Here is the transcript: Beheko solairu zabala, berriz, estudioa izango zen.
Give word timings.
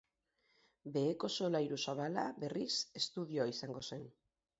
Beheko 0.93 1.29
solairu 1.33 1.77
zabala, 1.85 2.23
berriz, 2.45 2.71
estudioa 3.01 3.47
izango 3.53 3.83
zen. 3.91 4.09